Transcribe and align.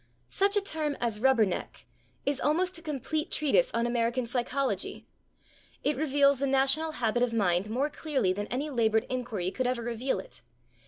Such 0.29 0.57
a 0.57 0.61
term 0.63 0.97
as 0.99 1.19
/rubber 1.19 1.47
neck/ 1.47 1.85
is 2.25 2.39
almost 2.41 2.75
a 2.79 2.81
complete 2.81 3.29
treatise 3.29 3.69
on 3.71 3.85
American 3.85 4.25
psychology; 4.25 5.05
it 5.83 5.95
reveals 5.95 6.39
the 6.39 6.47
national 6.47 6.93
habit 6.93 7.21
of 7.21 7.33
mind 7.33 7.69
more 7.69 7.91
clearly 7.91 8.33
than 8.33 8.47
any 8.47 8.71
labored 8.71 9.05
inquiry 9.11 9.51
could 9.51 9.67
ever 9.67 9.83
reveal 9.83 10.19
it. 10.19 10.41